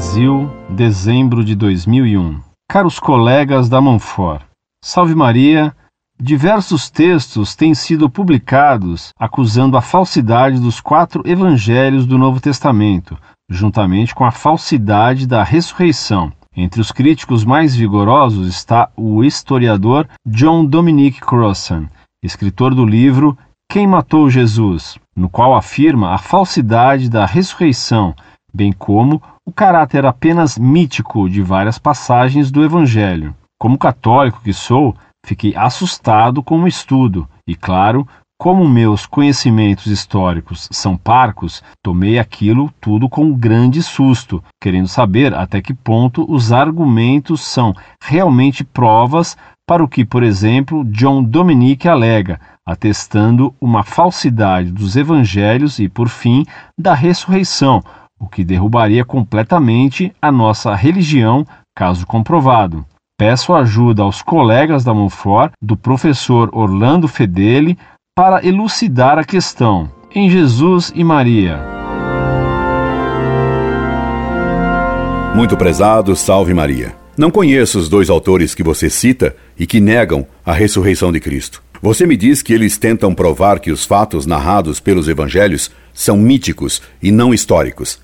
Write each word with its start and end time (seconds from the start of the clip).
Brasil, 0.00 0.50
dezembro 0.70 1.44
de 1.44 1.54
2001. 1.54 2.40
Caros 2.70 2.98
colegas 2.98 3.68
da 3.68 3.82
Monfort, 3.82 4.40
Salve 4.82 5.14
Maria, 5.14 5.76
diversos 6.18 6.88
textos 6.88 7.54
têm 7.54 7.74
sido 7.74 8.08
publicados 8.08 9.10
acusando 9.18 9.76
a 9.76 9.82
falsidade 9.82 10.58
dos 10.58 10.80
quatro 10.80 11.22
evangelhos 11.26 12.06
do 12.06 12.16
Novo 12.16 12.40
Testamento, 12.40 13.14
juntamente 13.46 14.14
com 14.14 14.24
a 14.24 14.30
falsidade 14.30 15.26
da 15.26 15.44
ressurreição. 15.44 16.32
Entre 16.56 16.80
os 16.80 16.90
críticos 16.90 17.44
mais 17.44 17.76
vigorosos 17.76 18.48
está 18.48 18.88
o 18.96 19.22
historiador 19.22 20.08
John 20.26 20.64
Dominic 20.64 21.20
Crossan, 21.20 21.90
escritor 22.24 22.74
do 22.74 22.86
livro 22.86 23.36
Quem 23.70 23.86
Matou 23.86 24.30
Jesus, 24.30 24.98
no 25.14 25.28
qual 25.28 25.54
afirma 25.54 26.14
a 26.14 26.18
falsidade 26.18 27.10
da 27.10 27.26
ressurreição, 27.26 28.14
bem 28.52 28.72
como 28.72 29.22
o 29.50 29.52
caráter 29.52 30.06
apenas 30.06 30.56
mítico 30.56 31.28
de 31.28 31.42
várias 31.42 31.76
passagens 31.76 32.52
do 32.52 32.62
Evangelho. 32.62 33.34
Como 33.58 33.76
católico 33.76 34.40
que 34.44 34.52
sou, 34.52 34.94
fiquei 35.26 35.56
assustado 35.56 36.40
com 36.40 36.62
o 36.62 36.68
estudo 36.68 37.28
e, 37.44 37.56
claro, 37.56 38.06
como 38.38 38.68
meus 38.68 39.06
conhecimentos 39.06 39.88
históricos 39.88 40.68
são 40.70 40.96
parcos, 40.96 41.64
tomei 41.82 42.16
aquilo 42.16 42.72
tudo 42.80 43.08
com 43.08 43.32
grande 43.32 43.82
susto, 43.82 44.40
querendo 44.62 44.86
saber 44.86 45.34
até 45.34 45.60
que 45.60 45.74
ponto 45.74 46.24
os 46.32 46.52
argumentos 46.52 47.40
são 47.40 47.74
realmente 48.00 48.62
provas 48.62 49.36
para 49.66 49.82
o 49.82 49.88
que, 49.88 50.04
por 50.04 50.22
exemplo, 50.22 50.84
John 50.84 51.24
Dominic 51.24 51.88
alega, 51.88 52.40
atestando 52.64 53.52
uma 53.60 53.82
falsidade 53.82 54.70
dos 54.70 54.94
evangelhos 54.94 55.80
e, 55.80 55.88
por 55.88 56.08
fim, 56.08 56.46
da 56.78 56.94
ressurreição, 56.94 57.82
o 58.20 58.28
que 58.28 58.44
derrubaria 58.44 59.04
completamente 59.04 60.12
a 60.20 60.30
nossa 60.30 60.74
religião, 60.74 61.46
caso 61.74 62.06
comprovado. 62.06 62.84
Peço 63.18 63.54
ajuda 63.54 64.02
aos 64.02 64.20
colegas 64.20 64.84
da 64.84 64.92
Monfort, 64.92 65.52
do 65.60 65.76
professor 65.76 66.50
Orlando 66.52 67.08
Fedeli, 67.08 67.78
para 68.14 68.46
elucidar 68.46 69.18
a 69.18 69.24
questão. 69.24 69.90
Em 70.14 70.28
Jesus 70.28 70.92
e 70.94 71.02
Maria. 71.02 71.58
Muito 75.34 75.56
prezado, 75.56 76.14
salve 76.14 76.52
Maria. 76.52 76.94
Não 77.16 77.30
conheço 77.30 77.78
os 77.78 77.88
dois 77.88 78.10
autores 78.10 78.54
que 78.54 78.62
você 78.62 78.90
cita 78.90 79.34
e 79.58 79.66
que 79.66 79.80
negam 79.80 80.26
a 80.44 80.52
ressurreição 80.52 81.12
de 81.12 81.20
Cristo. 81.20 81.62
Você 81.82 82.06
me 82.06 82.16
diz 82.16 82.42
que 82.42 82.52
eles 82.52 82.76
tentam 82.76 83.14
provar 83.14 83.60
que 83.60 83.70
os 83.70 83.86
fatos 83.86 84.26
narrados 84.26 84.80
pelos 84.80 85.08
evangelhos 85.08 85.70
são 85.94 86.16
míticos 86.16 86.82
e 87.02 87.10
não 87.10 87.32
históricos. 87.32 87.98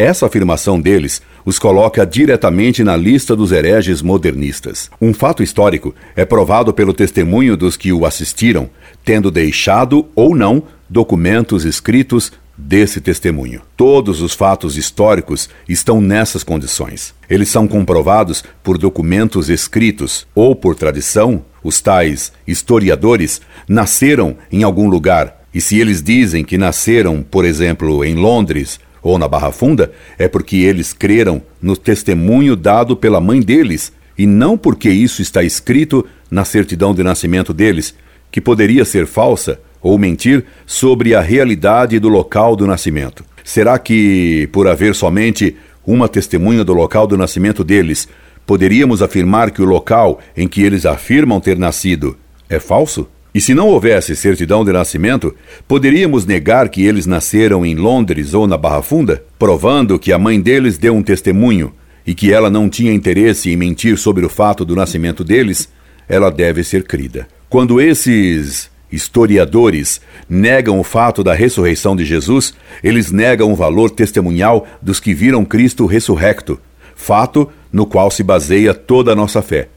Essa 0.00 0.24
afirmação 0.24 0.80
deles 0.80 1.20
os 1.44 1.58
coloca 1.58 2.06
diretamente 2.06 2.82
na 2.82 2.96
lista 2.96 3.36
dos 3.36 3.52
hereges 3.52 4.00
modernistas. 4.00 4.90
Um 4.98 5.12
fato 5.12 5.42
histórico 5.42 5.94
é 6.16 6.24
provado 6.24 6.72
pelo 6.72 6.94
testemunho 6.94 7.54
dos 7.54 7.76
que 7.76 7.92
o 7.92 8.06
assistiram, 8.06 8.70
tendo 9.04 9.30
deixado 9.30 10.08
ou 10.14 10.34
não 10.34 10.62
documentos 10.88 11.66
escritos 11.66 12.32
desse 12.56 12.98
testemunho. 12.98 13.60
Todos 13.76 14.22
os 14.22 14.32
fatos 14.32 14.78
históricos 14.78 15.50
estão 15.68 16.00
nessas 16.00 16.42
condições. 16.42 17.12
Eles 17.28 17.50
são 17.50 17.68
comprovados 17.68 18.42
por 18.62 18.78
documentos 18.78 19.50
escritos 19.50 20.26
ou 20.34 20.56
por 20.56 20.74
tradição. 20.74 21.44
Os 21.62 21.78
tais 21.82 22.32
historiadores 22.46 23.42
nasceram 23.68 24.34
em 24.50 24.62
algum 24.62 24.88
lugar, 24.88 25.42
e 25.52 25.60
se 25.60 25.78
eles 25.78 26.02
dizem 26.02 26.42
que 26.42 26.56
nasceram, 26.56 27.22
por 27.22 27.44
exemplo, 27.44 28.02
em 28.02 28.14
Londres 28.14 28.80
ou 29.02 29.18
na 29.18 29.28
Barra 29.28 29.50
Funda, 29.50 29.92
é 30.18 30.28
porque 30.28 30.56
eles 30.58 30.92
creram 30.92 31.42
no 31.60 31.76
testemunho 31.76 32.56
dado 32.56 32.96
pela 32.96 33.20
mãe 33.20 33.40
deles, 33.40 33.92
e 34.16 34.26
não 34.26 34.56
porque 34.58 34.90
isso 34.90 35.22
está 35.22 35.42
escrito 35.42 36.06
na 36.30 36.44
certidão 36.44 36.94
de 36.94 37.02
nascimento 37.02 37.54
deles, 37.54 37.94
que 38.30 38.40
poderia 38.40 38.84
ser 38.84 39.06
falsa 39.06 39.60
ou 39.82 39.98
mentir 39.98 40.44
sobre 40.66 41.14
a 41.14 41.20
realidade 41.20 41.98
do 41.98 42.08
local 42.08 42.54
do 42.54 42.66
nascimento. 42.66 43.24
Será 43.42 43.78
que, 43.78 44.48
por 44.52 44.68
haver 44.68 44.94
somente 44.94 45.56
uma 45.86 46.08
testemunha 46.08 46.62
do 46.62 46.74
local 46.74 47.06
do 47.06 47.16
nascimento 47.16 47.64
deles, 47.64 48.06
poderíamos 48.46 49.02
afirmar 49.02 49.50
que 49.50 49.62
o 49.62 49.64
local 49.64 50.20
em 50.36 50.46
que 50.46 50.62
eles 50.62 50.84
afirmam 50.84 51.40
ter 51.40 51.58
nascido 51.58 52.16
é 52.48 52.58
falso? 52.58 53.08
E 53.34 53.40
se 53.40 53.54
não 53.54 53.68
houvesse 53.68 54.16
certidão 54.16 54.64
de 54.64 54.72
nascimento, 54.72 55.34
poderíamos 55.68 56.26
negar 56.26 56.68
que 56.68 56.84
eles 56.84 57.06
nasceram 57.06 57.64
em 57.64 57.76
Londres 57.76 58.34
ou 58.34 58.46
na 58.46 58.56
Barra 58.56 58.82
Funda, 58.82 59.24
provando 59.38 59.98
que 59.98 60.12
a 60.12 60.18
mãe 60.18 60.40
deles 60.40 60.76
deu 60.76 60.94
um 60.94 61.02
testemunho 61.02 61.72
e 62.04 62.12
que 62.12 62.32
ela 62.32 62.50
não 62.50 62.68
tinha 62.68 62.92
interesse 62.92 63.50
em 63.50 63.56
mentir 63.56 63.96
sobre 63.96 64.26
o 64.26 64.28
fato 64.28 64.64
do 64.64 64.74
nascimento 64.74 65.22
deles, 65.22 65.68
ela 66.08 66.28
deve 66.28 66.64
ser 66.64 66.82
crida. 66.82 67.28
Quando 67.48 67.80
esses 67.80 68.68
historiadores 68.90 70.00
negam 70.28 70.80
o 70.80 70.84
fato 70.84 71.22
da 71.22 71.32
ressurreição 71.32 71.94
de 71.94 72.04
Jesus, 72.04 72.52
eles 72.82 73.12
negam 73.12 73.52
o 73.52 73.56
valor 73.56 73.90
testemunhal 73.90 74.66
dos 74.82 74.98
que 74.98 75.14
viram 75.14 75.44
Cristo 75.44 75.86
ressurrecto, 75.86 76.58
fato 76.96 77.48
no 77.72 77.86
qual 77.86 78.10
se 78.10 78.24
baseia 78.24 78.74
toda 78.74 79.12
a 79.12 79.16
nossa 79.16 79.40
fé. 79.40 79.68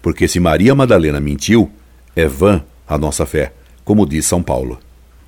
Porque 0.00 0.26
se 0.26 0.40
Maria 0.40 0.74
Madalena 0.74 1.20
mentiu, 1.20 1.70
é 2.16 2.26
vã 2.26 2.62
a 2.88 2.98
nossa 2.98 3.26
fé, 3.26 3.52
como 3.84 4.06
diz 4.06 4.26
São 4.26 4.42
Paulo. 4.42 4.78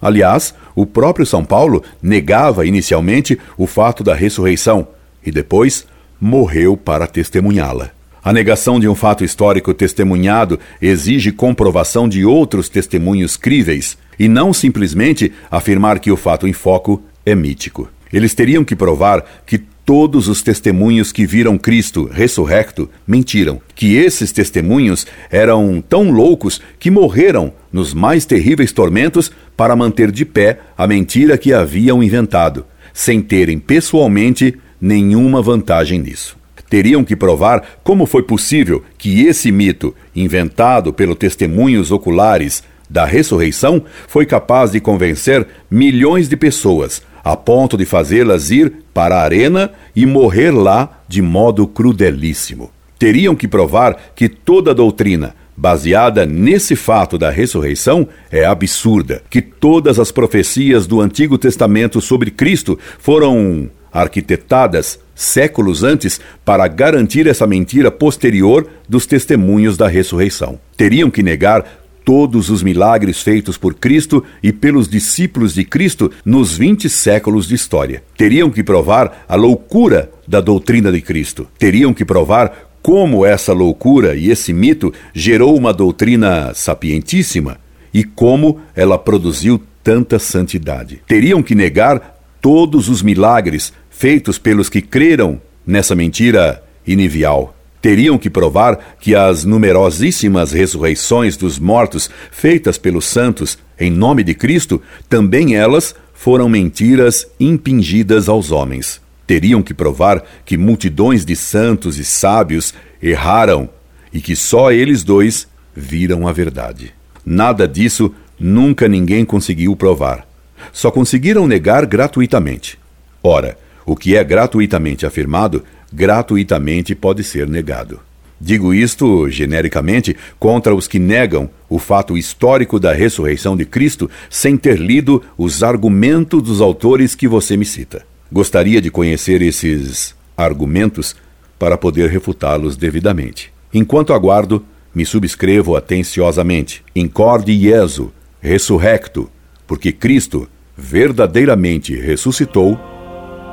Aliás, 0.00 0.54
o 0.74 0.84
próprio 0.84 1.24
São 1.24 1.44
Paulo 1.44 1.82
negava 2.02 2.66
inicialmente 2.66 3.38
o 3.56 3.66
fato 3.66 4.04
da 4.04 4.14
ressurreição 4.14 4.86
e 5.24 5.30
depois 5.30 5.86
morreu 6.20 6.76
para 6.76 7.06
testemunhá-la. 7.06 7.90
A 8.22 8.32
negação 8.32 8.80
de 8.80 8.88
um 8.88 8.94
fato 8.94 9.22
histórico 9.22 9.74
testemunhado 9.74 10.58
exige 10.80 11.30
comprovação 11.30 12.08
de 12.08 12.24
outros 12.24 12.68
testemunhos 12.68 13.36
críveis 13.36 13.98
e 14.18 14.28
não 14.28 14.52
simplesmente 14.52 15.32
afirmar 15.50 15.98
que 15.98 16.10
o 16.10 16.16
fato 16.16 16.46
em 16.46 16.52
foco 16.52 17.02
é 17.26 17.34
mítico. 17.34 17.88
Eles 18.12 18.34
teriam 18.34 18.64
que 18.64 18.76
provar 18.76 19.24
que 19.44 19.62
todos 19.84 20.28
os 20.28 20.42
testemunhos 20.42 21.12
que 21.12 21.26
viram 21.26 21.58
Cristo 21.58 22.08
ressurrecto 22.10 22.88
mentiram, 23.06 23.60
que 23.74 23.96
esses 23.96 24.32
testemunhos 24.32 25.06
eram 25.30 25.82
tão 25.86 26.10
loucos 26.10 26.60
que 26.78 26.90
morreram 26.90 27.52
nos 27.72 27.92
mais 27.92 28.24
terríveis 28.24 28.72
tormentos 28.72 29.30
para 29.56 29.76
manter 29.76 30.10
de 30.10 30.24
pé 30.24 30.60
a 30.76 30.86
mentira 30.86 31.36
que 31.36 31.52
haviam 31.52 32.02
inventado, 32.02 32.64
sem 32.92 33.20
terem 33.20 33.58
pessoalmente 33.58 34.58
nenhuma 34.80 35.42
vantagem 35.42 35.98
nisso. 35.98 36.36
Teriam 36.68 37.04
que 37.04 37.14
provar 37.14 37.78
como 37.84 38.06
foi 38.06 38.22
possível 38.22 38.82
que 38.98 39.26
esse 39.26 39.52
mito, 39.52 39.94
inventado 40.16 40.92
pelos 40.92 41.16
testemunhos 41.16 41.92
oculares 41.92 42.64
da 42.94 43.04
ressurreição, 43.04 43.82
foi 44.06 44.24
capaz 44.24 44.70
de 44.70 44.78
convencer 44.78 45.44
milhões 45.68 46.28
de 46.28 46.36
pessoas 46.36 47.02
a 47.24 47.34
ponto 47.34 47.76
de 47.76 47.84
fazê-las 47.84 48.52
ir 48.52 48.72
para 48.94 49.16
a 49.16 49.22
arena 49.22 49.72
e 49.96 50.06
morrer 50.06 50.52
lá 50.52 51.02
de 51.08 51.20
modo 51.20 51.66
crudelíssimo. 51.66 52.70
Teriam 52.96 53.34
que 53.34 53.48
provar 53.48 54.12
que 54.14 54.28
toda 54.28 54.70
a 54.70 54.74
doutrina 54.74 55.34
baseada 55.56 56.24
nesse 56.24 56.76
fato 56.76 57.18
da 57.18 57.30
ressurreição 57.30 58.06
é 58.30 58.44
absurda, 58.44 59.22
que 59.28 59.42
todas 59.42 59.98
as 59.98 60.12
profecias 60.12 60.86
do 60.86 61.00
Antigo 61.00 61.36
Testamento 61.36 62.00
sobre 62.00 62.30
Cristo 62.30 62.78
foram 63.00 63.68
arquitetadas 63.92 65.00
séculos 65.14 65.82
antes 65.82 66.20
para 66.44 66.66
garantir 66.68 67.26
essa 67.26 67.46
mentira 67.46 67.90
posterior 67.90 68.66
dos 68.88 69.06
testemunhos 69.06 69.76
da 69.76 69.88
ressurreição. 69.88 70.58
Teriam 70.76 71.10
que 71.10 71.22
negar 71.22 71.83
todos 72.04 72.50
os 72.50 72.62
milagres 72.62 73.22
feitos 73.22 73.56
por 73.56 73.74
Cristo 73.74 74.22
e 74.42 74.52
pelos 74.52 74.88
discípulos 74.88 75.54
de 75.54 75.64
Cristo 75.64 76.10
nos 76.24 76.56
20 76.56 76.88
séculos 76.88 77.48
de 77.48 77.54
história. 77.54 78.02
Teriam 78.16 78.50
que 78.50 78.62
provar 78.62 79.24
a 79.28 79.34
loucura 79.34 80.10
da 80.28 80.40
doutrina 80.40 80.92
de 80.92 81.00
Cristo. 81.00 81.48
Teriam 81.58 81.94
que 81.94 82.04
provar 82.04 82.70
como 82.82 83.24
essa 83.24 83.52
loucura 83.54 84.14
e 84.14 84.30
esse 84.30 84.52
mito 84.52 84.92
gerou 85.14 85.56
uma 85.56 85.72
doutrina 85.72 86.52
sapientíssima 86.54 87.58
e 87.92 88.04
como 88.04 88.60
ela 88.76 88.98
produziu 88.98 89.62
tanta 89.82 90.18
santidade. 90.18 91.00
Teriam 91.06 91.42
que 91.42 91.54
negar 91.54 92.20
todos 92.42 92.90
os 92.90 93.00
milagres 93.00 93.72
feitos 93.88 94.38
pelos 94.38 94.68
que 94.68 94.82
creram 94.82 95.40
nessa 95.66 95.94
mentira 95.94 96.62
inivial 96.86 97.53
teriam 97.84 98.16
que 98.16 98.30
provar 98.30 98.96
que 98.98 99.14
as 99.14 99.44
numerosíssimas 99.44 100.52
ressurreições 100.52 101.36
dos 101.36 101.58
mortos 101.58 102.08
feitas 102.30 102.78
pelos 102.78 103.04
santos 103.04 103.58
em 103.78 103.90
nome 103.90 104.24
de 104.24 104.32
Cristo, 104.32 104.80
também 105.06 105.54
elas 105.54 105.94
foram 106.14 106.48
mentiras 106.48 107.26
impingidas 107.38 108.26
aos 108.26 108.50
homens. 108.50 109.02
Teriam 109.26 109.62
que 109.62 109.74
provar 109.74 110.24
que 110.46 110.56
multidões 110.56 111.26
de 111.26 111.36
santos 111.36 111.98
e 111.98 112.06
sábios 112.06 112.72
erraram 113.02 113.68
e 114.10 114.18
que 114.18 114.34
só 114.34 114.72
eles 114.72 115.04
dois 115.04 115.46
viram 115.76 116.26
a 116.26 116.32
verdade. 116.32 116.94
Nada 117.22 117.68
disso 117.68 118.14
nunca 118.40 118.88
ninguém 118.88 119.26
conseguiu 119.26 119.76
provar. 119.76 120.26
Só 120.72 120.90
conseguiram 120.90 121.46
negar 121.46 121.84
gratuitamente. 121.84 122.78
Ora, 123.22 123.58
o 123.84 123.94
que 123.94 124.16
é 124.16 124.24
gratuitamente 124.24 125.04
afirmado 125.04 125.62
gratuitamente 125.94 126.94
pode 126.94 127.22
ser 127.22 127.48
negado. 127.48 128.00
Digo 128.40 128.74
isto 128.74 129.30
genericamente 129.30 130.16
contra 130.38 130.74
os 130.74 130.88
que 130.88 130.98
negam 130.98 131.48
o 131.68 131.78
fato 131.78 132.18
histórico 132.18 132.80
da 132.80 132.92
ressurreição 132.92 133.56
de 133.56 133.64
Cristo 133.64 134.10
sem 134.28 134.56
ter 134.56 134.78
lido 134.78 135.22
os 135.38 135.62
argumentos 135.62 136.42
dos 136.42 136.60
autores 136.60 137.14
que 137.14 137.28
você 137.28 137.56
me 137.56 137.64
cita. 137.64 138.04
Gostaria 138.30 138.82
de 138.82 138.90
conhecer 138.90 139.40
esses 139.40 140.14
argumentos 140.36 141.14
para 141.58 141.78
poder 141.78 142.10
refutá-los 142.10 142.76
devidamente. 142.76 143.52
Enquanto 143.72 144.12
aguardo, 144.12 144.64
me 144.92 145.06
subscrevo 145.06 145.76
atenciosamente. 145.76 146.82
Incorde 146.94 147.52
Ieso, 147.52 148.12
ressurrecto, 148.40 149.30
porque 149.66 149.92
Cristo 149.92 150.48
verdadeiramente 150.76 151.94
ressuscitou. 151.94 152.78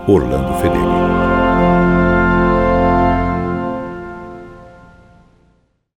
Orlando 0.07 0.59
Fedeli. 0.59 1.00